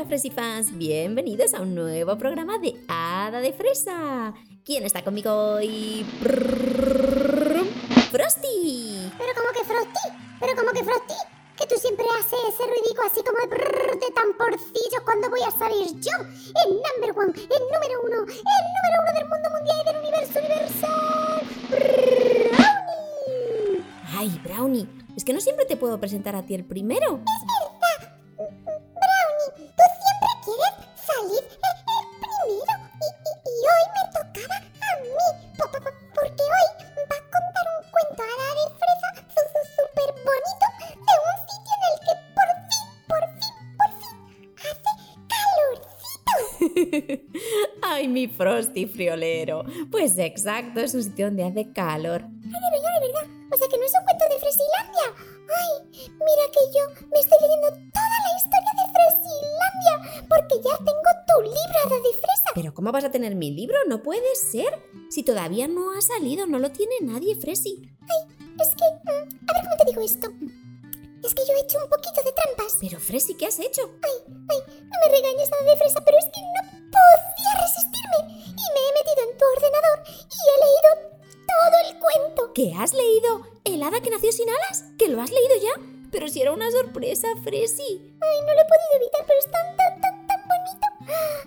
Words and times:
Hola 0.00 0.08
Fresifans, 0.08 0.78
bienvenidos 0.78 1.52
a 1.52 1.60
un 1.60 1.74
nuevo 1.74 2.16
programa 2.16 2.56
de 2.56 2.74
Hada 2.88 3.42
de 3.42 3.52
Fresa. 3.52 4.32
¿Quién 4.64 4.86
está 4.86 5.04
conmigo 5.04 5.30
hoy? 5.30 6.06
Frosty. 8.10 9.12
Pero 9.18 9.34
como 9.36 9.52
que 9.52 9.62
Frosty, 9.62 10.08
pero 10.40 10.56
como 10.56 10.70
que 10.70 10.84
Frosty, 10.84 11.12
que 11.54 11.66
tú 11.66 11.74
siempre 11.78 12.06
haces 12.18 12.40
ese 12.48 12.62
ruidico 12.66 13.02
así 13.04 13.20
como 13.22 13.40
de, 13.40 13.48
de 13.98 14.10
tamporcillos 14.14 15.02
cuando 15.04 15.28
voy 15.28 15.42
a 15.46 15.50
salir 15.50 15.88
yo, 16.00 16.16
el 16.64 16.80
number 16.80 17.10
one, 17.18 17.34
el 17.36 17.62
número 17.70 18.00
uno, 18.02 18.24
el 18.24 18.40
número 18.72 18.96
uno 19.02 19.12
del 19.18 19.28
mundo 19.28 19.50
mundial 19.52 19.76
y 19.82 19.84
del 19.84 20.00
universo 20.00 20.38
universal. 20.38 21.44
Brownie. 23.28 23.84
Ay, 24.16 24.40
Brownie, 24.42 24.88
es 25.14 25.24
que 25.24 25.34
no 25.34 25.42
siempre 25.42 25.66
te 25.66 25.76
puedo 25.76 26.00
presentar 26.00 26.36
a 26.36 26.46
ti 26.46 26.54
el 26.54 26.64
primero. 26.64 27.20
Es 27.20 27.59
Frosty 48.40 48.86
friolero. 48.86 49.64
Pues 49.90 50.16
exacto, 50.16 50.80
es 50.80 50.94
un 50.94 51.04
sitio 51.04 51.26
donde 51.26 51.44
hace 51.44 51.70
calor. 51.74 52.22
Ay, 52.24 52.40
de 52.40 52.70
verdad, 52.72 52.94
de 52.94 53.06
verdad. 53.06 53.26
O 53.52 53.56
sea 53.58 53.68
que 53.68 53.76
no 53.76 53.84
es 53.84 53.92
un 53.92 54.04
cuento 54.06 54.24
de 54.32 54.40
Fresilandia. 54.40 55.06
Ay, 55.60 56.08
mira 56.08 56.44
que 56.48 56.62
yo 56.72 57.06
me 57.12 57.20
estoy 57.20 57.36
leyendo 57.42 57.68
toda 57.68 58.16
la 58.24 58.32
historia 58.40 58.72
de 58.80 58.86
Fresilandia 58.96 60.24
porque 60.26 60.54
ya 60.56 60.74
tengo 60.78 61.10
tu 61.28 61.42
libro, 61.42 62.02
de 62.02 62.16
Fresa. 62.16 62.50
Pero 62.54 62.72
¿cómo 62.72 62.90
vas 62.92 63.04
a 63.04 63.10
tener 63.10 63.34
mi 63.34 63.50
libro? 63.50 63.76
No 63.86 64.02
puede 64.02 64.34
ser. 64.36 64.80
Si 65.10 65.22
todavía 65.22 65.68
no 65.68 65.92
ha 65.92 66.00
salido, 66.00 66.46
no 66.46 66.58
lo 66.58 66.72
tiene 66.72 66.94
nadie, 67.02 67.36
Fresi. 67.36 67.92
Es 68.58 68.68
que, 68.68 68.84
mm, 69.04 69.48
a 69.48 69.52
ver 69.52 69.64
cómo 69.64 69.76
te 69.76 69.90
digo 69.90 70.00
esto. 70.00 70.28
Es 71.22 71.34
que 71.34 71.42
yo 71.46 71.52
he 71.52 71.60
hecho 71.60 71.76
un 71.84 71.90
poquito 71.90 72.22
de 72.24 72.32
trampas. 72.32 72.78
Pero 72.80 73.00
Fresi, 73.00 73.34
¿qué 73.34 73.48
has 73.48 73.58
hecho? 73.58 73.82
Ay, 74.00 74.32
ay, 74.48 74.58
no 74.80 74.96
me 75.04 75.14
regañes, 75.14 75.50
Hada 75.52 75.70
de 75.72 75.76
Fresa, 75.76 76.02
pero 76.02 76.16
es 76.16 76.24
que 76.24 76.40
no 76.40 76.69
podía 76.90 77.52
resistirme. 77.62 78.18
Y 78.46 78.64
me 78.74 78.80
he 78.82 78.92
metido 78.98 79.20
en 79.30 79.38
tu 79.38 79.44
ordenador 79.44 79.98
y 80.06 80.40
he 80.50 80.56
leído 80.64 80.90
todo 81.46 81.76
el 81.86 81.98
cuento. 81.98 82.52
¿Qué 82.54 82.74
has 82.76 82.92
leído? 82.92 83.46
¿El 83.64 83.82
hada 83.82 84.00
que 84.00 84.10
nació 84.10 84.32
sin 84.32 84.48
alas? 84.48 84.84
¿Que 84.98 85.08
lo 85.08 85.20
has 85.20 85.30
leído 85.30 85.56
ya? 85.62 85.74
Pero 86.10 86.28
si 86.28 86.42
era 86.42 86.52
una 86.52 86.70
sorpresa, 86.70 87.28
Fresi. 87.42 88.16
Ay, 88.20 88.36
no 88.46 88.54
lo 88.54 88.60
he 88.60 88.70
podido 88.70 88.94
evitar, 88.96 89.24
pero 89.26 89.38
es 89.38 89.50
tan, 89.50 89.76
tan, 89.76 90.00
tan, 90.00 90.26
tan 90.26 90.40
bonito. 90.48 90.86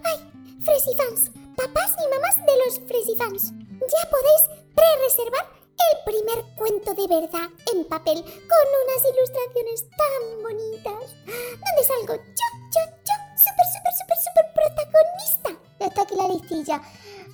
Ay, 0.04 0.18
Fresifans, 0.64 1.32
papás 1.58 1.96
y 2.00 2.08
mamás 2.08 2.38
de 2.38 2.58
los 2.64 2.80
Fresifans, 2.88 3.52
ya 3.52 4.10
podéis 4.10 4.44
pre-reservar 4.74 5.46
el 5.74 6.04
primer 6.06 6.56
cuento 6.56 6.94
de 6.94 7.08
verdad 7.08 7.50
en 7.74 7.86
papel 7.86 8.24
con 8.24 8.66
unas 8.84 9.02
ilustraciones 9.04 9.86
tan 9.92 10.44
bonitas. 10.44 11.16
¿Dónde 11.26 11.84
salgo? 11.84 12.16
Yo, 12.16 12.48
yo, 12.72 12.82
yo, 13.04 13.16
súper, 13.36 13.68
súper, 13.68 13.94
súper, 14.00 14.18
súper 14.24 14.46
protagonista. 14.54 15.13
Ya 16.50 16.76
está 16.76 16.76
aquí 16.76 16.80
la 16.80 16.80
listilla. 16.80 16.82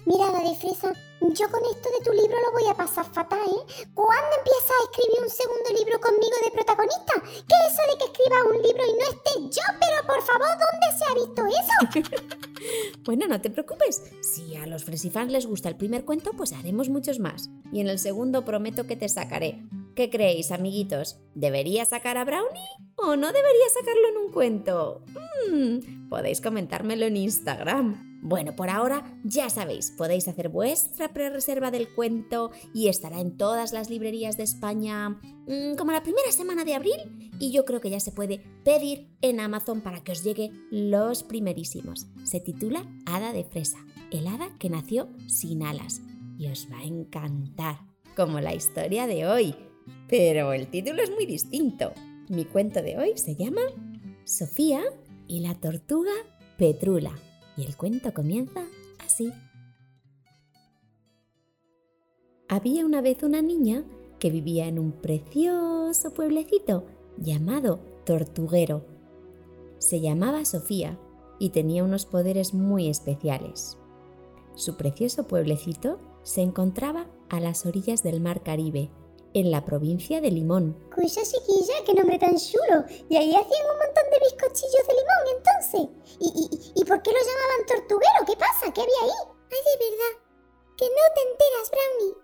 Mirada 0.05 0.41
de 0.41 0.55
fresa, 0.55 0.93
yo 1.21 1.51
con 1.51 1.61
esto 1.65 1.89
de 1.91 2.05
tu 2.05 2.11
libro 2.13 2.37
lo 2.41 2.51
voy 2.53 2.69
a 2.69 2.73
pasar 2.73 3.05
fatal, 3.05 3.39
¿eh? 3.39 3.87
¿Cuándo 3.93 4.35
empiezas 4.37 4.71
a 4.71 4.83
escribir 4.89 5.19
un 5.21 5.29
segundo 5.29 5.69
libro 5.77 5.99
conmigo 5.99 6.37
de 6.43 6.51
protagonista? 6.51 7.13
¿Qué 7.21 7.55
es 7.67 7.73
eso 7.73 7.81
de 7.91 7.97
que 7.97 8.05
escriba 8.05 8.43
un 8.45 8.61
libro 8.61 8.83
y 8.85 8.93
no 8.93 9.05
esté 9.09 9.59
yo? 9.59 9.65
Pero 9.79 10.07
por 10.07 10.21
favor, 10.23 10.47
¿dónde 10.49 10.87
se 10.97 11.05
ha 11.05 11.13
visto 11.13 11.45
eso? 11.47 12.39
Bueno, 13.05 13.25
no 13.27 13.39
te 13.39 13.49
preocupes. 13.49 14.03
Si 14.21 14.55
a 14.57 14.67
los 14.67 14.83
Fresifans 14.83 15.31
les 15.31 15.47
gusta 15.47 15.69
el 15.69 15.77
primer 15.77 16.03
cuento, 16.03 16.33
pues 16.33 16.51
haremos 16.51 16.89
muchos 16.89 17.17
más. 17.17 17.49
Y 17.71 17.79
en 17.79 17.87
el 17.87 17.99
segundo 17.99 18.43
prometo 18.43 18.85
que 18.85 18.97
te 18.97 19.07
sacaré. 19.07 19.63
¿Qué 19.95 20.09
creéis, 20.09 20.51
amiguitos? 20.51 21.17
¿Debería 21.33 21.85
sacar 21.85 22.17
a 22.17 22.25
Brownie 22.25 22.61
o 22.97 23.15
no 23.15 23.27
debería 23.31 23.69
sacarlo 23.73 24.09
en 24.09 24.17
un 24.17 24.31
cuento? 24.31 25.01
Mm, 25.49 26.09
podéis 26.09 26.41
comentármelo 26.41 27.05
en 27.05 27.17
Instagram. 27.17 28.08
Bueno, 28.21 28.55
por 28.55 28.69
ahora 28.69 29.17
ya 29.23 29.49
sabéis, 29.49 29.91
podéis 29.91 30.27
hacer 30.27 30.49
vuestra 30.49 31.13
pre-reserva 31.13 31.71
del 31.71 31.93
cuento 31.93 32.51
y 32.73 32.89
estará 32.89 33.21
en 33.21 33.37
todas 33.37 33.71
las 33.71 33.89
librerías 33.89 34.35
de 34.35 34.43
España 34.43 35.09
mm, 35.09 35.75
como 35.77 35.93
la 35.93 36.03
primera 36.03 36.31
semana 36.31 36.65
de 36.65 36.75
abril 36.75 37.31
y 37.39 37.51
yo 37.51 37.63
creo 37.63 37.79
que 37.79 37.89
ya 37.89 37.99
se 37.99 38.11
puede 38.11 38.43
pedir 38.65 39.07
en 39.21 39.39
Amazon 39.39 39.81
para 39.81 40.03
que 40.03 40.11
os 40.11 40.23
llegue 40.23 40.51
los 40.69 41.23
primerísimos. 41.23 42.07
Se 42.25 42.41
titula 42.41 42.85
Hada 43.05 43.31
de 43.31 43.45
Fresa, 43.45 43.79
el 44.11 44.27
hada 44.27 44.49
que 44.59 44.69
nació 44.69 45.09
sin 45.27 45.63
alas 45.63 46.01
y 46.37 46.47
os 46.47 46.67
va 46.71 46.79
a 46.79 46.85
encantar, 46.85 47.79
como 48.15 48.41
la 48.41 48.53
historia 48.53 49.07
de 49.07 49.27
hoy. 49.27 49.55
Pero 50.09 50.51
el 50.51 50.67
título 50.67 51.01
es 51.01 51.11
muy 51.11 51.25
distinto. 51.25 51.93
Mi 52.27 52.45
cuento 52.45 52.81
de 52.81 52.97
hoy 52.97 53.11
se 53.15 53.35
llama 53.35 53.61
Sofía 54.25 54.81
y 55.27 55.39
la 55.39 55.55
tortuga 55.55 56.11
Petrula. 56.57 57.13
Y 57.59 57.65
el 57.65 57.75
cuento 57.75 58.13
comienza 58.13 58.65
así. 59.05 59.33
Había 62.47 62.85
una 62.85 63.01
vez 63.01 63.21
una 63.21 63.41
niña 63.41 63.83
que 64.17 64.29
vivía 64.29 64.67
en 64.67 64.79
un 64.79 64.93
precioso 64.93 66.13
pueblecito 66.13 66.85
llamado 67.17 67.81
Tortuguero. 68.05 68.85
Se 69.77 69.99
llamaba 69.99 70.45
Sofía 70.45 70.97
y 71.37 71.49
tenía 71.49 71.83
unos 71.83 72.05
poderes 72.05 72.53
muy 72.53 72.87
especiales. 72.87 73.77
Su 74.55 74.77
precioso 74.77 75.27
pueblecito 75.27 75.99
se 76.23 76.41
encontraba 76.41 77.07
a 77.27 77.41
las 77.41 77.65
orillas 77.65 78.03
del 78.03 78.21
mar 78.21 78.41
Caribe, 78.41 78.89
en 79.33 79.51
la 79.51 79.63
provincia 79.65 80.21
de 80.21 80.31
Limón. 80.31 80.77
Cuya 80.93 81.23
chiquilla, 81.23 81.83
qué 81.85 81.93
nombre 81.93 82.19
tan 82.19 82.37
chulo. 82.37 82.85
Y 83.09 83.17
ahí 83.17 83.35
hacían 83.35 83.65
un 83.71 83.77
montón 83.77 84.05
de 84.11 84.19
bizcochillos 84.19 84.87
de 84.87 84.93
limón, 84.93 85.25
entonces. 85.37 85.81
¿Y, 86.19 86.27
y, 86.27 86.81
y 86.81 86.85
por 86.85 87.01
qué 87.01 87.11
lo 87.11 87.19
llamaban 87.19 87.65
tortuguero? 87.67 88.25
¿Qué 88.25 88.35
pasa? 88.35 88.73
¿Qué 88.73 88.81
había 88.81 89.01
ahí? 89.03 89.19
Ay, 89.51 89.59
de 89.65 89.89
verdad. 89.89 90.13
Que 90.77 90.85
no 90.85 91.03
te 91.15 91.21
enteras, 91.29 91.71
Brownie. 91.71 92.15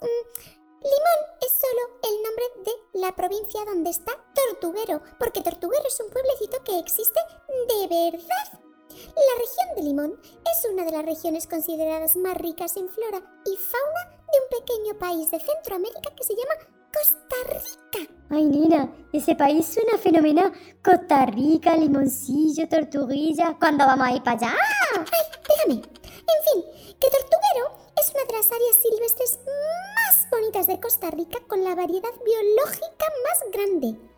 Mm, 0.00 0.54
Limón 0.84 1.20
es 1.40 1.52
solo 1.52 1.82
el 2.02 2.22
nombre 2.22 2.44
de 2.66 3.00
la 3.00 3.16
provincia 3.16 3.64
donde 3.64 3.88
está 3.88 4.12
Tortuguero, 4.34 5.00
porque 5.18 5.40
Tortuguero 5.40 5.88
es 5.88 5.98
un 5.98 6.10
pueblecito 6.10 6.62
que 6.62 6.78
existe 6.78 7.20
de 7.48 7.88
verdad. 7.88 8.60
La 8.90 9.34
región 9.38 9.76
de 9.76 9.82
Limón 9.82 10.20
es 10.22 10.70
una 10.70 10.84
de 10.84 10.92
las 10.92 11.06
regiones 11.06 11.46
consideradas 11.46 12.16
más 12.16 12.36
ricas 12.36 12.76
en 12.76 12.90
flora 12.90 13.22
y 13.46 13.56
fauna 13.56 14.13
de 14.32 14.38
un 14.40 14.60
pequeño 14.60 14.98
país 14.98 15.30
de 15.30 15.40
Centroamérica 15.40 16.14
que 16.16 16.24
se 16.24 16.34
llama 16.34 16.54
Costa 16.92 17.36
Rica. 17.48 18.12
Ay, 18.30 18.44
nena, 18.44 18.92
ese 19.12 19.34
país 19.34 19.66
suena 19.66 19.98
fenomenal. 19.98 20.52
Costa 20.82 21.26
Rica, 21.26 21.76
limoncillo, 21.76 22.68
tortuguilla. 22.68 23.56
¿Cuándo 23.58 23.84
vamos 23.84 24.06
a 24.06 24.12
ir 24.12 24.22
para 24.22 24.36
allá? 24.36 24.54
Ay, 24.96 25.40
déjame. 25.48 25.74
En 25.74 26.40
fin, 26.44 26.64
que 26.98 27.10
Tortuguero 27.10 27.76
es 28.00 28.10
una 28.14 28.24
de 28.24 28.32
las 28.32 28.50
áreas 28.50 28.76
silvestres 28.80 29.38
más 29.44 30.30
bonitas 30.30 30.66
de 30.66 30.80
Costa 30.80 31.10
Rica 31.10 31.38
con 31.46 31.62
la 31.62 31.74
variedad 31.74 32.12
biológica 32.24 33.06
más 33.24 33.52
grande. 33.52 34.13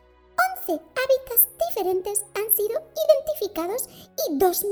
11 0.68 0.72
hábitats 0.72 1.48
diferentes 1.68 2.24
han 2.34 2.56
sido 2.56 2.82
identificados 3.06 3.88
y 4.28 4.36
2.000 4.36 4.66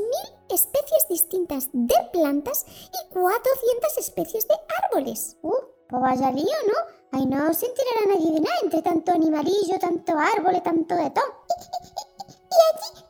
especies 0.50 1.08
distintas 1.08 1.68
de 1.72 1.94
plantas 2.12 2.66
y 2.68 3.12
400 3.12 3.98
especies 3.98 4.48
de 4.48 4.54
árboles. 4.84 5.36
Uh, 5.42 5.52
pues 5.88 6.02
vaya 6.02 6.32
lío, 6.32 6.44
¿no? 6.66 6.74
Ay, 7.12 7.26
no 7.26 7.54
se 7.54 7.66
enterará 7.66 8.06
nadie 8.08 8.32
de 8.32 8.40
nada 8.40 8.56
entre 8.62 8.82
tanto 8.82 9.12
animalillo, 9.12 9.78
tanto 9.78 10.18
árboles, 10.18 10.62
tanto 10.64 10.96
de 10.96 11.10
todo. 11.10 11.24
Y 12.54 12.56
allí 12.56 13.03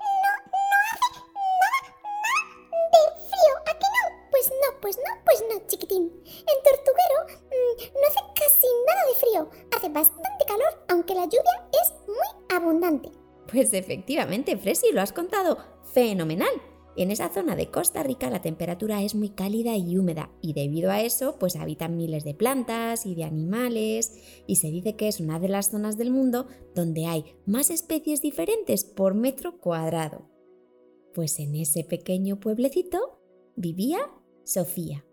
Pues 13.55 13.73
efectivamente, 13.73 14.56
Fresi, 14.56 14.89
lo 14.93 15.01
has 15.01 15.12
contado 15.12 15.59
fenomenal. 15.93 16.51
En 16.97 17.12
esa 17.12 17.29
zona 17.29 17.55
de 17.55 17.71
Costa 17.71 18.03
Rica 18.03 18.29
la 18.29 18.43
temperatura 18.43 19.01
es 19.05 19.15
muy 19.15 19.29
cálida 19.29 19.77
y 19.77 19.97
húmeda 19.97 20.33
y 20.43 20.55
debido 20.55 20.91
a 20.91 21.03
eso 21.03 21.37
pues 21.39 21.55
habitan 21.55 21.97
miles 21.97 22.25
de 22.25 22.35
plantas 22.35 23.06
y 23.06 23.15
de 23.15 23.23
animales 23.23 24.43
y 24.49 24.56
se 24.56 24.73
dice 24.73 24.97
que 24.97 25.06
es 25.06 25.21
una 25.21 25.39
de 25.39 25.49
las 25.49 25.71
zonas 25.71 25.97
del 25.97 26.11
mundo 26.11 26.49
donde 26.75 27.06
hay 27.06 27.37
más 27.47 27.71
especies 27.71 28.23
diferentes 28.23 28.85
por 28.85 29.15
metro 29.15 29.59
cuadrado. 29.59 30.29
Pues 31.15 31.39
en 31.39 31.55
ese 31.55 31.85
pequeño 31.85 32.41
pueblecito 32.41 33.21
vivía 33.55 33.99
Sofía, 34.43 35.05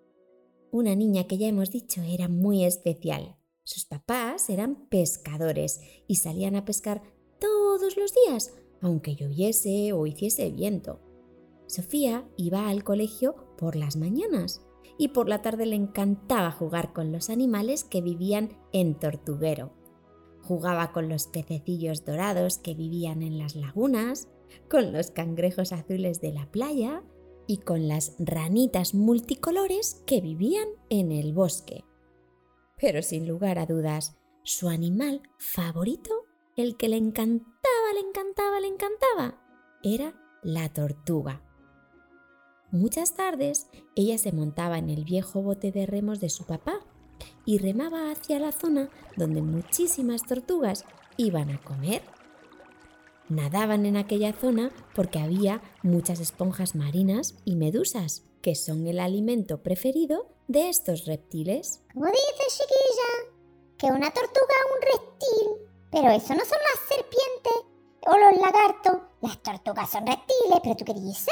una 0.72 0.96
niña 0.96 1.26
que 1.26 1.38
ya 1.38 1.48
hemos 1.48 1.70
dicho 1.70 2.02
era 2.02 2.28
muy 2.28 2.66
especial. 2.66 3.38
Sus 3.64 3.86
papás 3.86 4.50
eran 4.50 4.88
pescadores 4.90 5.80
y 6.08 6.16
salían 6.16 6.56
a 6.56 6.66
pescar 6.66 7.04
todos 7.42 7.98
los 7.98 8.14
días, 8.14 8.54
aunque 8.82 9.16
lloviese 9.16 9.92
o 9.92 10.08
hiciese 10.08 10.52
viento. 10.52 11.02
Sofía 11.68 12.30
iba 12.38 12.70
al 12.70 12.84
colegio 12.84 13.36
por 13.58 13.76
las 13.76 13.98
mañanas 13.98 14.66
y 14.98 15.10
por 15.10 15.28
la 15.28 15.42
tarde 15.42 15.66
le 15.66 15.76
encantaba 15.76 16.52
jugar 16.52 16.94
con 16.94 17.12
los 17.12 17.30
animales 17.30 17.84
que 17.84 18.02
vivían 18.02 18.58
en 18.72 19.00
Tortuguero. 19.00 19.74
Jugaba 20.42 20.92
con 20.92 21.10
los 21.10 21.28
pececillos 21.28 22.06
dorados 22.06 22.58
que 22.58 22.76
vivían 22.76 23.24
en 23.24 23.38
las 23.38 23.56
lagunas, 23.56 24.28
con 24.70 24.92
los 24.94 25.12
cangrejos 25.12 25.72
azules 25.72 26.22
de 26.22 26.34
la 26.34 26.52
playa 26.52 27.04
y 27.48 27.58
con 27.58 27.88
las 27.88 28.16
ranitas 28.20 28.94
multicolores 28.94 30.04
que 30.06 30.22
vivían 30.22 30.68
en 30.90 31.12
el 31.12 31.34
bosque. 31.34 31.84
Pero 32.78 33.02
sin 33.02 33.28
lugar 33.28 33.60
a 33.60 33.66
dudas, 33.66 34.18
su 34.44 34.70
animal 34.70 35.22
favorito, 35.38 36.21
el 36.62 36.78
que 36.78 36.90
le 36.90 36.98
encantaba, 36.98 37.94
le 37.94 38.00
encantaba, 38.00 38.60
le 38.60 38.68
encantaba, 38.68 39.42
era 39.84 40.14
la 40.44 40.70
tortuga. 40.70 41.42
Muchas 42.72 43.16
tardes 43.16 43.68
ella 43.96 44.18
se 44.18 44.32
montaba 44.32 44.78
en 44.78 44.90
el 44.90 45.04
viejo 45.04 45.42
bote 45.42 45.72
de 45.72 45.86
remos 45.86 46.20
de 46.20 46.30
su 46.30 46.46
papá 46.46 46.80
y 47.46 47.58
remaba 47.58 48.12
hacia 48.12 48.40
la 48.40 48.52
zona 48.52 48.90
donde 49.18 49.42
muchísimas 49.42 50.24
tortugas 50.24 50.86
iban 51.18 51.50
a 51.50 51.62
comer. 51.62 52.02
Nadaban 53.28 53.86
en 53.86 53.98
aquella 53.98 54.34
zona 54.34 54.72
porque 54.96 55.20
había 55.20 55.62
muchas 55.84 56.20
esponjas 56.20 56.76
marinas 56.76 57.36
y 57.46 57.56
medusas, 57.56 58.24
que 58.42 58.56
son 58.56 58.88
el 58.88 59.00
alimento 59.00 59.62
preferido 59.62 60.28
de 60.48 60.70
estos 60.70 61.06
reptiles. 61.06 61.82
¿Cómo 61.94 62.08
dices, 62.08 62.60
chiquilla? 62.60 63.32
Que 63.78 63.88
una 63.88 64.12
tortuga 64.12 64.56
un 64.76 64.82
reptil. 64.82 65.71
Pero 65.92 66.10
eso 66.10 66.34
no 66.34 66.46
son 66.46 66.60
las 66.60 66.88
serpientes 66.88 67.54
o 68.08 68.18
los 68.18 68.38
lagartos. 68.40 69.02
Las 69.22 69.44
tortugas 69.44 69.90
son 69.92 70.08
reptiles, 70.08 70.60
pero 70.64 70.76
¿tú 70.76 70.86
qué 70.86 70.94
dices? 70.94 71.28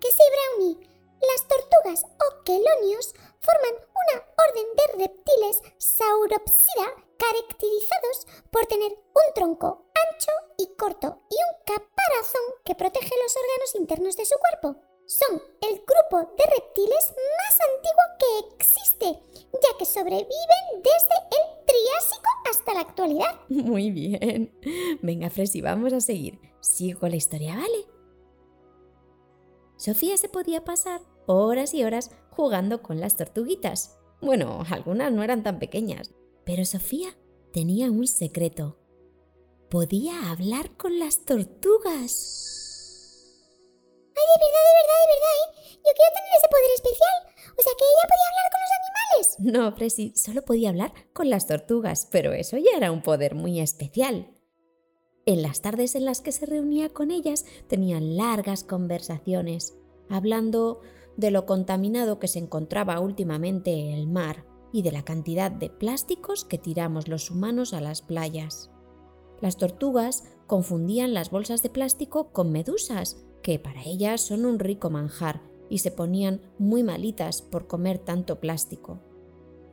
Que 0.00 0.10
sí, 0.10 0.22
Brownie. 0.56 0.88
Las 1.20 1.46
tortugas 1.46 2.04
o 2.04 2.42
quelonios 2.44 3.14
forman 3.40 3.74
una 3.76 4.24
orden 4.48 4.66
de 4.74 5.06
reptiles 5.06 5.62
sauropsida 5.76 6.94
caracterizados 7.18 8.26
por 8.50 8.64
tener 8.66 8.92
un 8.92 9.34
tronco 9.34 9.84
ancho 9.94 10.32
y 10.56 10.74
corto 10.76 11.20
y 11.28 11.34
un 11.34 11.64
caparazón 11.66 12.42
que 12.64 12.74
protege 12.74 13.14
los 13.22 13.36
órganos 13.36 13.74
internos 13.74 14.16
de 14.16 14.24
su 14.24 14.34
cuerpo. 14.38 14.89
Son 15.10 15.42
el 15.60 15.74
grupo 15.74 16.32
de 16.38 16.44
reptiles 16.54 17.14
más 17.36 17.58
antiguo 17.68 18.04
que 18.20 18.54
existe, 18.54 19.40
ya 19.52 19.76
que 19.76 19.84
sobreviven 19.84 20.28
desde 20.76 21.16
el 21.32 21.66
Triásico 21.66 22.30
hasta 22.48 22.74
la 22.74 22.80
actualidad. 22.82 23.40
Muy 23.48 23.90
bien. 23.90 24.56
Venga, 25.02 25.28
Fresi, 25.28 25.62
vamos 25.62 25.92
a 25.94 26.00
seguir. 26.00 26.38
Sigo 26.60 27.08
la 27.08 27.16
historia, 27.16 27.56
¿vale? 27.56 27.88
Sofía 29.78 30.16
se 30.16 30.28
podía 30.28 30.62
pasar 30.62 31.00
horas 31.26 31.74
y 31.74 31.82
horas 31.82 32.12
jugando 32.30 32.80
con 32.80 33.00
las 33.00 33.16
tortuguitas. 33.16 33.98
Bueno, 34.22 34.62
algunas 34.70 35.10
no 35.10 35.24
eran 35.24 35.42
tan 35.42 35.58
pequeñas, 35.58 36.14
pero 36.44 36.64
Sofía 36.64 37.18
tenía 37.52 37.90
un 37.90 38.06
secreto. 38.06 38.78
Podía 39.70 40.30
hablar 40.30 40.76
con 40.76 41.00
las 41.00 41.24
tortugas. 41.24 42.59
De 44.20 44.36
verdad, 44.42 44.64
de 44.68 44.74
verdad, 44.80 45.00
de 45.00 45.08
verdad, 45.14 45.36
¿eh? 45.40 45.48
Yo 45.76 45.92
quiero 45.96 46.12
tener 46.14 46.32
ese 46.36 46.48
poder 46.48 46.70
especial. 46.74 47.16
O 47.56 47.62
sea, 47.62 47.72
que 47.78 47.84
ella 47.88 48.06
podía 48.10 48.28
hablar 48.30 48.48
con 48.52 48.60
los 48.60 48.72
animales. 48.80 49.26
No, 49.38 49.76
Fresi, 49.76 50.12
solo 50.16 50.42
podía 50.42 50.70
hablar 50.70 50.92
con 51.12 51.30
las 51.30 51.46
tortugas, 51.46 52.06
pero 52.10 52.32
eso 52.32 52.56
ya 52.58 52.76
era 52.76 52.92
un 52.92 53.02
poder 53.02 53.34
muy 53.34 53.60
especial. 53.60 54.30
En 55.26 55.42
las 55.42 55.60
tardes 55.60 55.94
en 55.94 56.04
las 56.04 56.20
que 56.20 56.32
se 56.32 56.46
reunía 56.46 56.90
con 56.90 57.10
ellas 57.10 57.44
tenían 57.68 58.16
largas 58.16 58.64
conversaciones, 58.64 59.76
hablando 60.08 60.80
de 61.16 61.30
lo 61.30 61.46
contaminado 61.46 62.18
que 62.18 62.28
se 62.28 62.38
encontraba 62.38 63.00
últimamente 63.00 63.92
el 63.92 64.06
mar 64.06 64.44
y 64.72 64.82
de 64.82 64.92
la 64.92 65.04
cantidad 65.04 65.50
de 65.50 65.68
plásticos 65.68 66.44
que 66.44 66.58
tiramos 66.58 67.08
los 67.08 67.30
humanos 67.30 67.74
a 67.74 67.80
las 67.80 68.02
playas. 68.02 68.70
Las 69.40 69.56
tortugas 69.56 70.24
confundían 70.46 71.14
las 71.14 71.30
bolsas 71.30 71.62
de 71.62 71.70
plástico 71.70 72.32
con 72.32 72.52
medusas, 72.52 73.18
que 73.42 73.58
para 73.58 73.82
ellas 73.84 74.20
son 74.20 74.44
un 74.44 74.58
rico 74.58 74.90
manjar, 74.90 75.42
y 75.68 75.78
se 75.78 75.92
ponían 75.92 76.42
muy 76.58 76.82
malitas 76.82 77.42
por 77.42 77.66
comer 77.66 77.98
tanto 77.98 78.40
plástico. 78.40 79.00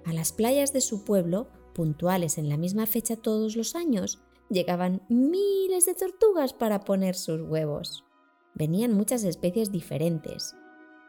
A 0.05 0.13
las 0.13 0.31
playas 0.31 0.71
de 0.71 0.79
su 0.79 1.03
pueblo, 1.03 1.49
puntuales 1.73 2.37
en 2.37 2.49
la 2.49 2.55
misma 2.55 2.85
fecha 2.85 3.17
todos 3.17 3.55
los 3.55 3.75
años, 3.75 4.21
llegaban 4.49 5.01
miles 5.09 5.85
de 5.85 5.95
tortugas 5.95 6.53
para 6.53 6.81
poner 6.81 7.15
sus 7.15 7.41
huevos. 7.41 8.05
Venían 8.53 8.93
muchas 8.93 9.23
especies 9.23 9.71
diferentes, 9.71 10.55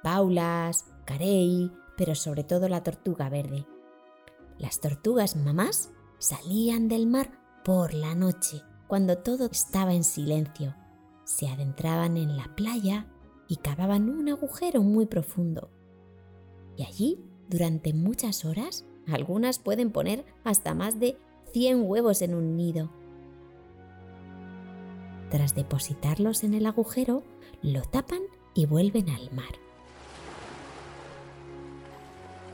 paulas, 0.02 0.87
carey, 1.04 1.70
pero 1.96 2.14
sobre 2.14 2.44
todo 2.44 2.69
la 2.69 2.82
tortuga 2.82 3.28
verde. 3.28 3.66
Las 4.58 4.81
tortugas 4.81 5.37
mamás 5.37 5.90
salían 6.19 6.88
del 6.88 7.06
mar 7.06 7.31
por 7.64 7.94
la 7.94 8.14
noche, 8.14 8.62
cuando 8.87 9.19
todo 9.19 9.46
estaba 9.46 9.94
en 9.94 10.04
silencio. 10.04 10.75
Se 11.28 11.46
adentraban 11.46 12.16
en 12.16 12.38
la 12.38 12.56
playa 12.56 13.06
y 13.48 13.56
cavaban 13.56 14.08
un 14.08 14.30
agujero 14.30 14.80
muy 14.80 15.04
profundo. 15.04 15.69
Y 16.75 16.84
allí, 16.84 17.22
durante 17.50 17.92
muchas 17.92 18.46
horas, 18.46 18.86
algunas 19.06 19.58
pueden 19.58 19.92
poner 19.92 20.25
hasta 20.42 20.72
más 20.72 20.98
de 20.98 21.19
100 21.52 21.82
huevos 21.86 22.22
en 22.22 22.34
un 22.34 22.56
nido. 22.56 22.90
Tras 25.30 25.54
depositarlos 25.54 26.44
en 26.44 26.54
el 26.54 26.64
agujero, 26.64 27.22
lo 27.60 27.82
tapan 27.82 28.22
y 28.54 28.64
vuelven 28.64 29.10
al 29.10 29.30
mar. 29.30 29.52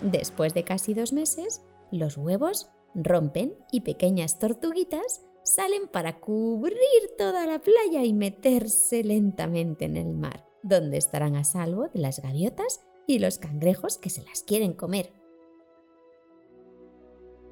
Después 0.02 0.52
de 0.52 0.64
casi 0.64 0.94
dos 0.94 1.12
meses, 1.12 1.62
los 1.92 2.16
huevos 2.16 2.70
rompen 2.92 3.54
y 3.70 3.82
pequeñas 3.82 4.40
tortuguitas 4.40 5.23
salen 5.44 5.86
para 5.86 6.18
cubrir 6.18 6.76
toda 7.16 7.46
la 7.46 7.60
playa 7.60 8.02
y 8.02 8.12
meterse 8.12 9.04
lentamente 9.04 9.84
en 9.84 9.96
el 9.96 10.14
mar, 10.14 10.44
donde 10.62 10.96
estarán 10.96 11.36
a 11.36 11.44
salvo 11.44 11.88
de 11.88 12.00
las 12.00 12.20
gaviotas 12.20 12.80
y 13.06 13.18
los 13.18 13.38
cangrejos 13.38 13.98
que 13.98 14.10
se 14.10 14.22
las 14.22 14.42
quieren 14.42 14.72
comer. 14.72 15.12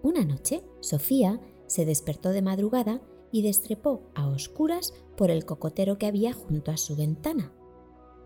Una 0.03 0.25
noche, 0.25 0.65
Sofía 0.81 1.41
se 1.67 1.85
despertó 1.85 2.31
de 2.31 2.43
madrugada 2.43 3.01
y 3.31 3.43
destrepó 3.43 4.11
a 4.15 4.27
oscuras 4.27 4.93
por 5.17 5.31
el 5.31 5.45
cocotero 5.45 5.99
que 5.99 6.07
había 6.07 6.33
junto 6.33 6.71
a 6.71 6.77
su 6.77 6.97
ventana. 6.97 7.53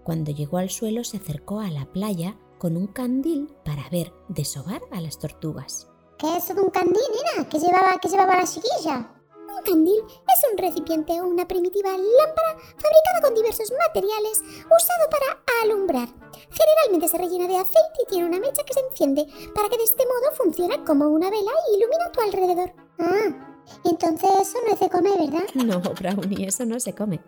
Cuando 0.05 0.31
llegó 0.31 0.59
al 0.59 0.71
suelo 0.71 1.05
se 1.05 1.17
acercó 1.19 1.61
a 1.61 1.71
la 1.71 1.93
playa 1.93 2.39
con 2.59 2.77
un 2.77 2.87
candil 2.87 3.53
para 3.65 3.89
ver 3.91 4.13
desovar 4.29 4.81
a 4.91 5.01
las 5.01 5.19
tortugas. 5.19 5.91
¿Qué 6.19 6.37
es 6.37 6.45
eso 6.45 6.55
de 6.55 6.63
un 6.63 6.71
candil, 6.71 7.03
nena? 7.35 7.49
¿Qué 7.49 7.59
llevaba, 7.59 7.99
qué 8.01 8.09
llevaba 8.09 8.37
la 8.37 8.47
chiquilla? 8.47 9.16
Un 9.57 9.63
candil 9.63 10.03
es 10.07 10.51
un 10.51 10.59
recipiente 10.59 11.21
o 11.21 11.27
una 11.27 11.49
primitiva 11.49 11.91
lámpara 11.91 12.59
fabricada 12.59 13.21
con 13.23 13.35
diversos 13.35 13.73
materiales 13.73 14.43
usado 14.43 15.11
para 15.11 15.43
alumbrar. 15.63 16.09
Generalmente 16.51 17.09
se 17.09 17.19
rellena 17.19 17.49
de 17.49 17.57
aceite 17.57 18.03
y 18.03 18.11
tiene 18.11 18.27
una 18.27 18.39
mecha 18.39 18.65
que 18.65 18.75
se 18.75 18.81
enciende 18.81 19.27
para 19.55 19.69
que 19.69 19.79
de 19.79 19.85
este 19.85 20.05
modo 20.05 20.35
funcione 20.37 20.85
como 20.85 21.09
una 21.09 21.31
vela 21.31 21.53
y 21.71 21.77
ilumina 21.77 22.13
tu 22.13 22.21
alrededor. 22.21 22.73
Ah, 22.99 23.57
entonces 23.85 24.31
eso 24.41 24.59
no 24.69 24.77
se 24.77 24.91
come, 24.91 25.11
¿verdad? 25.17 25.45
No, 25.55 25.81
Brownie, 25.81 26.47
eso 26.47 26.65
no 26.67 26.79
se 26.79 26.95
come. 26.95 27.21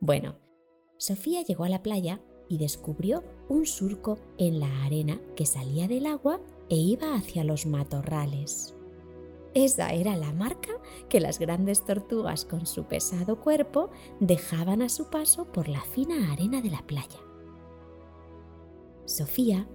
Bueno, 0.00 0.36
Sofía 0.96 1.42
llegó 1.42 1.64
a 1.64 1.68
la 1.68 1.82
playa 1.82 2.20
y 2.48 2.58
descubrió 2.58 3.22
un 3.48 3.66
surco 3.66 4.18
en 4.38 4.60
la 4.60 4.84
arena 4.84 5.20
que 5.36 5.46
salía 5.46 5.88
del 5.88 6.06
agua 6.06 6.40
e 6.68 6.76
iba 6.76 7.14
hacia 7.14 7.44
los 7.44 7.66
matorrales. 7.66 8.74
Esa 9.54 9.92
era 9.92 10.16
la 10.16 10.32
marca 10.32 10.72
que 11.08 11.20
las 11.20 11.38
grandes 11.38 11.84
tortugas 11.84 12.44
con 12.44 12.66
su 12.66 12.84
pesado 12.84 13.40
cuerpo 13.40 13.90
dejaban 14.20 14.80
a 14.82 14.88
su 14.88 15.10
paso 15.10 15.46
por 15.46 15.68
la 15.68 15.80
fina 15.80 16.32
arena 16.32 16.60
de 16.60 16.70
la 16.70 16.82
playa. 16.86 17.18
Sofía 19.06 19.68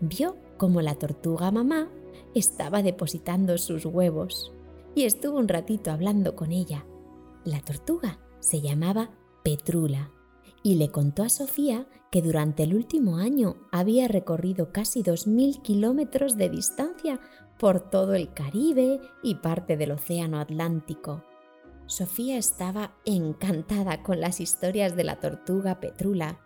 vio 0.00 0.36
cómo 0.56 0.82
la 0.82 0.96
tortuga 0.96 1.52
mamá 1.52 1.88
estaba 2.34 2.82
depositando 2.82 3.56
sus 3.58 3.86
huevos 3.86 4.52
y 4.96 5.04
estuvo 5.04 5.38
un 5.38 5.46
ratito 5.46 5.92
hablando 5.92 6.34
con 6.34 6.50
ella. 6.50 6.84
La 7.44 7.60
tortuga 7.60 8.18
se 8.40 8.60
llamaba 8.60 9.10
Petrula 9.44 10.10
y 10.62 10.74
le 10.74 10.90
contó 10.90 11.22
a 11.22 11.28
Sofía 11.28 11.86
que 12.10 12.20
durante 12.20 12.64
el 12.64 12.74
último 12.74 13.18
año 13.18 13.56
había 13.70 14.08
recorrido 14.08 14.72
casi 14.72 15.02
2.000 15.02 15.62
kilómetros 15.62 16.36
de 16.36 16.50
distancia 16.50 17.20
por 17.60 17.90
todo 17.90 18.14
el 18.14 18.32
Caribe 18.32 19.00
y 19.22 19.34
parte 19.34 19.76
del 19.76 19.92
Océano 19.92 20.40
Atlántico. 20.40 21.22
Sofía 21.84 22.38
estaba 22.38 22.96
encantada 23.04 24.02
con 24.02 24.18
las 24.18 24.40
historias 24.40 24.96
de 24.96 25.04
la 25.04 25.20
tortuga 25.20 25.78
Petrula, 25.78 26.40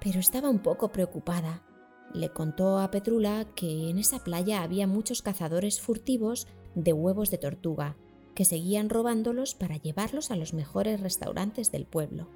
pero 0.00 0.18
estaba 0.18 0.50
un 0.50 0.58
poco 0.58 0.90
preocupada. 0.90 1.62
Le 2.12 2.30
contó 2.30 2.80
a 2.80 2.90
Petrula 2.90 3.46
que 3.54 3.88
en 3.88 3.98
esa 3.98 4.24
playa 4.24 4.64
había 4.64 4.88
muchos 4.88 5.22
cazadores 5.22 5.80
furtivos 5.80 6.48
de 6.74 6.92
huevos 6.92 7.30
de 7.30 7.38
tortuga, 7.38 7.96
que 8.34 8.44
seguían 8.44 8.90
robándolos 8.90 9.54
para 9.54 9.76
llevarlos 9.76 10.32
a 10.32 10.36
los 10.36 10.54
mejores 10.54 11.00
restaurantes 11.00 11.70
del 11.70 11.86
pueblo. 11.86 12.28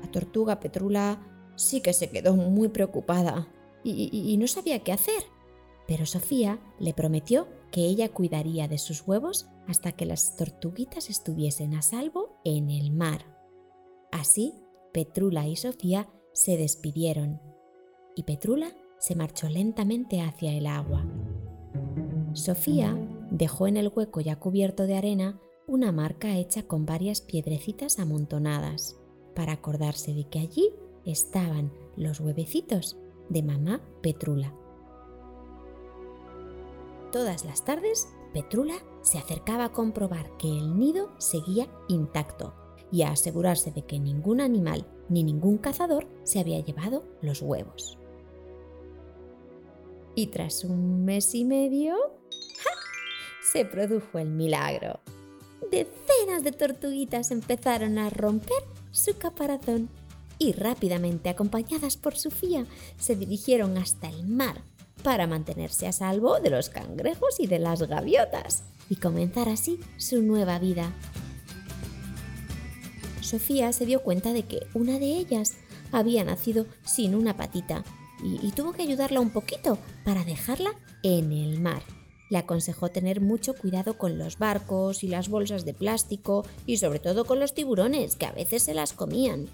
La 0.00 0.10
tortuga 0.10 0.58
Petrula 0.58 1.20
sí 1.54 1.82
que 1.82 1.92
se 1.92 2.08
quedó 2.08 2.34
muy 2.34 2.68
preocupada 2.68 3.48
y, 3.84 4.08
y 4.10 4.36
no 4.38 4.46
sabía 4.46 4.78
qué 4.78 4.92
hacer. 4.92 5.22
Pero 5.90 6.06
Sofía 6.06 6.60
le 6.78 6.94
prometió 6.94 7.48
que 7.72 7.80
ella 7.80 8.10
cuidaría 8.10 8.68
de 8.68 8.78
sus 8.78 9.02
huevos 9.08 9.48
hasta 9.66 9.90
que 9.90 10.06
las 10.06 10.36
tortuguitas 10.36 11.10
estuviesen 11.10 11.74
a 11.74 11.82
salvo 11.82 12.38
en 12.44 12.70
el 12.70 12.92
mar. 12.92 13.26
Así, 14.12 14.54
Petrula 14.92 15.48
y 15.48 15.56
Sofía 15.56 16.08
se 16.32 16.56
despidieron 16.56 17.40
y 18.14 18.22
Petrula 18.22 18.70
se 19.00 19.16
marchó 19.16 19.48
lentamente 19.48 20.20
hacia 20.20 20.52
el 20.52 20.68
agua. 20.68 21.04
Sofía 22.34 22.96
dejó 23.32 23.66
en 23.66 23.76
el 23.76 23.90
hueco 23.92 24.20
ya 24.20 24.38
cubierto 24.38 24.86
de 24.86 24.96
arena 24.96 25.40
una 25.66 25.90
marca 25.90 26.36
hecha 26.36 26.62
con 26.62 26.86
varias 26.86 27.20
piedrecitas 27.20 27.98
amontonadas, 27.98 28.96
para 29.34 29.54
acordarse 29.54 30.14
de 30.14 30.22
que 30.28 30.38
allí 30.38 30.70
estaban 31.04 31.72
los 31.96 32.20
huevecitos 32.20 32.96
de 33.28 33.42
mamá 33.42 33.80
Petrula. 34.02 34.54
Todas 37.12 37.44
las 37.44 37.64
tardes, 37.64 38.08
Petrula 38.32 38.76
se 39.02 39.18
acercaba 39.18 39.64
a 39.66 39.72
comprobar 39.72 40.36
que 40.36 40.48
el 40.48 40.78
nido 40.78 41.10
seguía 41.18 41.68
intacto 41.88 42.54
y 42.92 43.02
a 43.02 43.10
asegurarse 43.10 43.72
de 43.72 43.82
que 43.84 43.98
ningún 43.98 44.40
animal 44.40 44.86
ni 45.08 45.24
ningún 45.24 45.58
cazador 45.58 46.06
se 46.22 46.38
había 46.38 46.60
llevado 46.60 47.04
los 47.20 47.42
huevos. 47.42 47.98
Y 50.14 50.28
tras 50.28 50.64
un 50.64 51.04
mes 51.04 51.34
y 51.34 51.44
medio, 51.44 51.96
se 53.52 53.64
produjo 53.64 54.18
el 54.18 54.30
milagro. 54.30 55.00
Decenas 55.70 56.44
de 56.44 56.52
tortuguitas 56.52 57.32
empezaron 57.32 57.98
a 57.98 58.10
romper 58.10 58.62
su 58.92 59.16
caparazón 59.18 59.88
y 60.38 60.52
rápidamente, 60.52 61.28
acompañadas 61.28 61.96
por 61.96 62.16
Sofía, 62.16 62.66
se 62.96 63.14
dirigieron 63.16 63.76
hasta 63.76 64.08
el 64.08 64.26
mar 64.26 64.62
para 65.02 65.26
mantenerse 65.26 65.86
a 65.86 65.92
salvo 65.92 66.40
de 66.40 66.50
los 66.50 66.68
cangrejos 66.68 67.40
y 67.40 67.46
de 67.46 67.58
las 67.58 67.82
gaviotas 67.82 68.62
y 68.88 68.96
comenzar 68.96 69.48
así 69.48 69.80
su 69.96 70.22
nueva 70.22 70.58
vida. 70.58 70.92
Sofía 73.20 73.72
se 73.72 73.86
dio 73.86 74.02
cuenta 74.02 74.32
de 74.32 74.42
que 74.42 74.66
una 74.74 74.98
de 74.98 75.06
ellas 75.06 75.56
había 75.92 76.24
nacido 76.24 76.66
sin 76.84 77.14
una 77.14 77.36
patita 77.36 77.84
y, 78.22 78.50
tuvo 78.52 78.72
que 78.72 78.82
ayudarla 78.82 79.20
un 79.20 79.30
poquito 79.30 79.78
para 80.04 80.24
dejarla 80.24 80.72
en 81.02 81.32
el 81.32 81.58
mar. 81.58 81.82
Le 82.28 82.38
aconsejó 82.38 82.90
tener 82.90 83.20
mucho 83.20 83.54
cuidado 83.54 83.96
con 83.96 84.18
los 84.18 84.38
barcos 84.38 85.02
y 85.02 85.08
las 85.08 85.28
bolsas 85.28 85.64
de 85.64 85.74
plástico 85.74 86.44
y 86.66 86.76
sobre 86.76 86.98
todo 86.98 87.24
con 87.24 87.40
los 87.40 87.54
tiburones 87.54 88.16
que 88.16 88.26
a 88.26 88.32
veces 88.32 88.62
se 88.62 88.74
las 88.74 88.92
comían. 88.92 89.48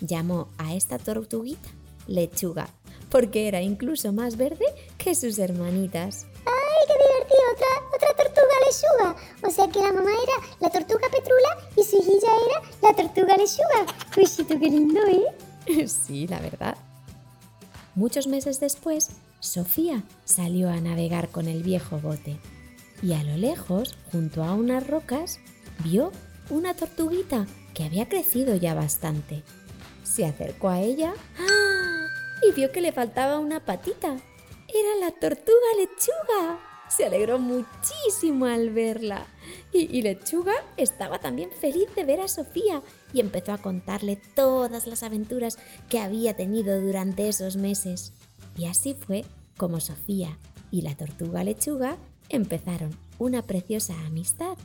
Llamó 0.00 0.48
a 0.58 0.74
esta 0.74 0.98
tortuguita 0.98 1.68
lechuga 2.06 2.68
porque 3.12 3.46
era 3.46 3.60
incluso 3.60 4.10
más 4.10 4.38
verde 4.38 4.64
que 4.96 5.14
sus 5.14 5.38
hermanitas. 5.38 6.26
¡Ay, 6.46 6.86
qué 6.88 6.94
divertido! 6.94 7.42
Otra, 7.52 7.68
otra 7.94 8.24
tortuga 8.24 8.54
lechuga. 8.66 9.16
O 9.46 9.50
sea 9.50 9.68
que 9.68 9.80
la 9.80 9.92
mamá 9.92 10.10
era 10.10 10.32
la 10.60 10.70
tortuga 10.70 11.08
Petrula 11.12 11.58
y 11.76 11.84
su 11.84 11.98
hijilla 11.98 12.30
era 12.46 12.88
la 12.88 12.96
tortuga 12.96 13.36
lechuga. 13.36 13.86
Cusito, 14.14 14.58
qué 14.58 14.70
lindo, 14.70 15.00
¿eh? 15.06 15.86
sí, 16.06 16.26
la 16.26 16.40
verdad. 16.40 16.76
Muchos 17.94 18.26
meses 18.26 18.58
después, 18.60 19.10
Sofía 19.40 20.04
salió 20.24 20.70
a 20.70 20.80
navegar 20.80 21.28
con 21.28 21.48
el 21.48 21.62
viejo 21.62 21.98
bote 21.98 22.38
y 23.02 23.12
a 23.12 23.22
lo 23.24 23.36
lejos, 23.36 23.98
junto 24.10 24.42
a 24.42 24.54
unas 24.54 24.86
rocas, 24.86 25.38
vio 25.84 26.12
una 26.48 26.72
tortuguita 26.72 27.46
que 27.74 27.84
había 27.84 28.08
crecido 28.08 28.56
ya 28.56 28.72
bastante. 28.72 29.42
Se 30.02 30.24
acercó 30.24 30.70
a 30.70 30.80
ella 30.80 31.12
y 32.42 32.52
vio 32.52 32.72
que 32.72 32.80
le 32.80 32.92
faltaba 32.92 33.38
una 33.38 33.64
patita. 33.64 34.16
Era 34.68 34.96
la 35.00 35.10
tortuga 35.12 35.56
lechuga. 35.76 36.60
Se 36.88 37.06
alegró 37.06 37.38
muchísimo 37.38 38.46
al 38.46 38.70
verla. 38.70 39.26
Y, 39.72 40.02
Lechuga 40.02 40.52
estaba 40.76 41.18
también 41.18 41.50
feliz 41.50 41.88
de 41.94 42.04
ver 42.04 42.20
a 42.20 42.28
Sofía 42.28 42.82
y 43.14 43.20
empezó 43.20 43.52
a 43.52 43.58
contarle 43.58 44.20
todas 44.34 44.86
las 44.86 45.02
aventuras 45.02 45.58
que 45.88 45.98
había 45.98 46.36
tenido 46.36 46.78
durante 46.80 47.28
esos 47.28 47.56
meses. 47.56 48.12
Y 48.56 48.66
así 48.66 48.94
fue 48.94 49.24
como 49.56 49.80
Sofía 49.80 50.38
y 50.70 50.82
la 50.82 50.94
tortuga 50.94 51.44
Lechuga 51.44 51.96
empezaron 52.28 52.94
una 53.18 53.42
preciosa 53.42 53.94
amistad 54.06 54.58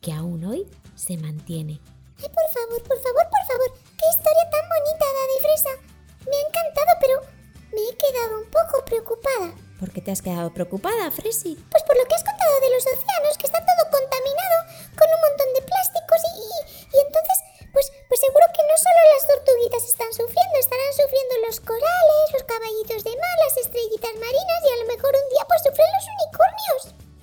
que 0.00 0.12
aún 0.12 0.44
hoy 0.44 0.66
se 0.94 1.18
mantiene. 1.18 1.80
Ay, 2.18 2.28
por 2.28 2.48
favor, 2.52 2.82
por 2.82 2.98
favor, 2.98 3.24
por 3.28 3.46
favor, 3.46 3.78
te 10.04 10.12
has 10.12 10.20
quedado 10.20 10.52
preocupada, 10.52 11.10
Fresi? 11.10 11.56
Pues 11.56 11.82
por 11.82 11.96
lo 11.96 12.04
que 12.04 12.14
has 12.14 12.22
contado 12.22 12.54
de 12.60 12.70
los 12.76 12.84
océanos, 12.84 13.38
que 13.40 13.48
está 13.48 13.58
todo 13.64 13.82
contaminado 13.88 14.58
con 14.92 15.08
un 15.08 15.20
montón 15.24 15.48
de 15.56 15.62
plásticos 15.64 16.20
y, 16.36 16.44
y, 16.92 16.98
entonces, 17.00 17.38
pues, 17.72 17.88
pues 18.12 18.20
seguro 18.20 18.46
que 18.52 18.62
no 18.68 18.76
solo 18.76 19.00
las 19.16 19.24
tortuguitas 19.24 19.84
están 19.88 20.12
sufriendo, 20.12 20.56
estarán 20.60 20.92
sufriendo 20.92 21.34
los 21.48 21.56
corales, 21.64 22.26
los 22.36 22.44
caballitos 22.44 23.00
de 23.02 23.16
mar, 23.16 23.36
las 23.48 23.56
estrellitas 23.64 24.14
marinas 24.20 24.60
y 24.60 24.68
a 24.68 24.80
lo 24.84 24.86
mejor 24.92 25.12
un 25.16 25.28
día 25.32 25.44
pues 25.48 25.60
sufren 25.64 25.90
los 25.96 26.06
unicornios. 26.12 26.82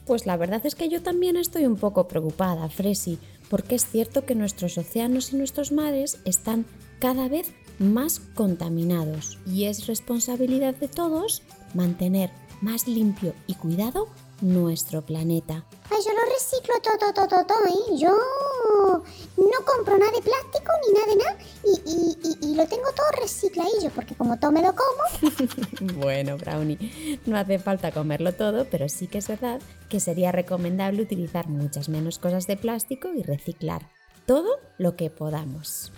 Pues 0.10 0.26
la 0.26 0.36
verdad 0.36 0.66
es 0.66 0.76
que 0.76 0.90
yo 0.90 1.06
también 1.06 1.38
estoy 1.38 1.70
un 1.70 1.78
poco 1.78 2.10
preocupada, 2.10 2.68
Fresi, 2.68 3.22
porque 3.48 3.78
es 3.78 3.86
cierto 3.86 4.26
que 4.26 4.34
nuestros 4.34 4.78
océanos 4.78 5.32
y 5.32 5.38
nuestros 5.38 5.72
mares 5.72 6.18
están 6.26 6.66
cada 7.00 7.30
vez 7.30 7.54
más 7.80 8.20
contaminados 8.36 9.38
y 9.46 9.66
es 9.66 9.88
responsabilidad 9.88 10.76
de 10.76 10.88
todos 10.88 11.44
mantener 11.74 12.30
más 12.62 12.88
limpio 12.88 13.34
y 13.48 13.56
cuidado 13.56 14.08
nuestro 14.42 15.04
planeta. 15.04 15.66
Ay, 15.90 15.98
yo 16.06 16.14
lo 16.14 16.34
reciclo 16.34 16.74
todo, 16.82 17.12
todo, 17.14 17.28
todo, 17.28 17.46
todo, 17.46 17.66
¿eh? 17.68 17.98
Yo 17.98 18.12
no 19.38 19.66
compro 19.66 19.98
nada 19.98 20.12
de 20.12 20.22
plástico 20.22 20.72
ni 20.88 20.94
nada 20.94 21.08
de 21.08 21.16
nada 21.16 21.38
y, 21.64 21.90
y, 21.90 22.18
y, 22.24 22.52
y 22.52 22.56
lo 22.56 22.66
tengo 22.68 22.92
todo 22.96 23.22
recicladillo 23.22 23.90
porque 23.94 24.16
como 24.16 24.40
todo 24.40 24.52
me 24.52 24.62
lo 24.62 24.74
como. 24.74 25.94
bueno, 26.00 26.38
Brownie, 26.38 27.20
no 27.26 27.38
hace 27.38 27.60
falta 27.60 27.92
comerlo 27.92 28.34
todo, 28.34 28.66
pero 28.70 28.90
sí 28.90 29.08
que 29.08 29.20
es 29.20 29.28
verdad 29.28 29.62
que 29.90 30.00
sería 30.00 30.32
recomendable 30.32 31.02
utilizar 31.02 31.48
muchas 31.48 31.90
menos 31.90 32.20
cosas 32.20 32.48
de 32.48 32.58
plástico 32.58 33.10
y 33.14 33.24
reciclar 33.24 33.90
todo 34.26 34.60
lo 34.78 34.96
que 34.96 35.10
podamos. 35.10 35.92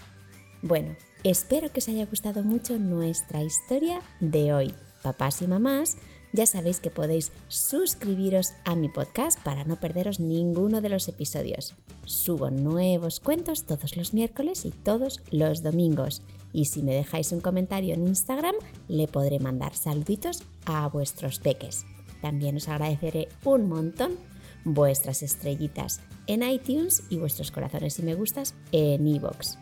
Bueno, 0.62 0.96
espero 1.24 1.72
que 1.72 1.80
os 1.80 1.88
haya 1.90 2.06
gustado 2.06 2.44
mucho 2.44 2.78
nuestra 2.80 3.44
historia 3.44 4.02
de 4.20 4.54
hoy. 4.54 4.74
Papás 5.02 5.42
y 5.42 5.48
mamás, 5.48 5.98
ya 6.34 6.48
sabéis 6.48 6.80
que 6.80 6.90
podéis 6.90 7.32
suscribiros 7.48 8.54
a 8.66 8.76
mi 8.76 8.90
podcast 8.90 9.40
para 9.42 9.64
no 9.64 9.80
perderos 9.80 10.20
ninguno 10.20 10.82
de 10.82 10.90
los 10.90 11.08
episodios. 11.08 11.76
Subo 12.06 12.50
nuevos 12.50 13.20
cuentos 13.20 13.66
todos 13.66 13.96
los 13.96 14.14
miércoles 14.14 14.66
y 14.66 14.72
todos 14.72 15.22
los 15.32 15.62
domingos. 15.64 16.24
Y 16.52 16.66
si 16.66 16.84
me 16.84 16.94
dejáis 16.94 17.32
un 17.32 17.40
comentario 17.40 17.94
en 17.94 18.08
Instagram, 18.08 18.56
le 18.88 19.08
podré 19.08 19.40
mandar 19.40 19.76
saluditos 19.76 20.44
a 20.66 20.88
vuestros 20.88 21.40
peques. 21.40 21.86
También 22.22 22.58
os 22.58 22.68
agradeceré 22.68 23.30
un 23.44 23.70
montón 23.70 24.18
vuestras 24.66 25.22
estrellitas 25.24 26.02
en 26.26 26.42
iTunes 26.42 27.04
y 27.10 27.18
vuestros 27.18 27.52
corazones 27.52 28.00
y 28.00 28.04
me 28.04 28.16
gustas 28.16 28.56
en 28.72 29.08
iVoox. 29.08 29.58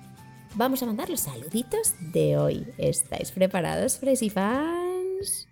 Vamos 0.56 0.84
a 0.84 0.86
mandar 0.86 1.10
los 1.10 1.22
saluditos 1.22 1.94
de 2.14 2.38
hoy. 2.38 2.68
¿Estáis 2.78 3.32
preparados, 3.32 3.98
Fresi 3.98 4.30
fans? 4.30 5.51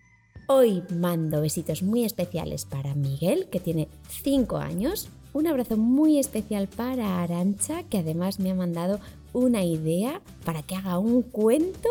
Hoy 0.51 0.81
mando 0.89 1.41
besitos 1.41 1.83
muy 1.83 2.05
especiales 2.05 2.65
para 2.65 2.95
Miguel, 2.95 3.49
que 3.51 3.59
tiene 3.59 3.87
5 4.23 4.57
años. 4.57 5.07
Un 5.31 5.45
abrazo 5.45 5.77
muy 5.77 6.17
especial 6.17 6.67
para 6.67 7.21
Arancha, 7.21 7.83
que 7.83 7.99
además 7.99 8.39
me 8.39 8.49
ha 8.49 8.55
mandado 8.55 8.99
una 9.31 9.63
idea 9.63 10.23
para 10.45 10.63
que 10.63 10.75
haga 10.75 10.97
un 10.97 11.21
cuento 11.21 11.87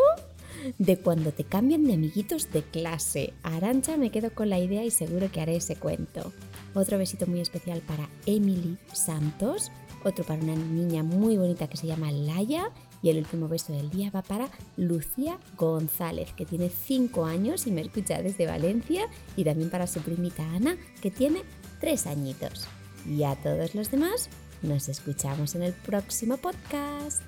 de 0.78 0.96
cuando 0.98 1.32
te 1.32 1.44
cambian 1.44 1.84
de 1.84 1.94
amiguitos 1.94 2.50
de 2.52 2.62
clase. 2.62 3.32
Arancha 3.42 3.96
me 3.96 4.10
quedo 4.10 4.32
con 4.34 4.50
la 4.50 4.58
idea 4.58 4.84
y 4.84 4.90
seguro 4.90 5.30
que 5.30 5.40
haré 5.40 5.56
ese 5.56 5.76
cuento. 5.76 6.32
Otro 6.74 6.98
besito 6.98 7.26
muy 7.26 7.40
especial 7.40 7.80
para 7.80 8.08
Emily 8.26 8.76
Santos, 8.92 9.70
otro 10.04 10.24
para 10.24 10.42
una 10.42 10.54
niña 10.54 11.02
muy 11.02 11.36
bonita 11.36 11.66
que 11.66 11.76
se 11.76 11.86
llama 11.86 12.12
Laia 12.12 12.70
y 13.02 13.10
el 13.10 13.18
último 13.18 13.48
beso 13.48 13.72
del 13.72 13.90
día 13.90 14.10
va 14.10 14.22
para 14.22 14.48
Lucía 14.76 15.38
González, 15.56 16.32
que 16.32 16.46
tiene 16.46 16.70
5 16.70 17.24
años 17.24 17.66
y 17.66 17.70
me 17.70 17.80
escucha 17.80 18.22
desde 18.22 18.46
Valencia, 18.46 19.08
y 19.36 19.44
también 19.44 19.70
para 19.70 19.86
su 19.86 20.00
primita 20.00 20.44
Ana, 20.54 20.76
que 21.00 21.10
tiene 21.10 21.42
3 21.80 22.06
añitos. 22.08 22.66
Y 23.06 23.22
a 23.22 23.36
todos 23.36 23.74
los 23.74 23.90
demás, 23.90 24.28
nos 24.62 24.88
escuchamos 24.88 25.54
en 25.54 25.62
el 25.62 25.72
próximo 25.72 26.36
podcast. 26.36 27.22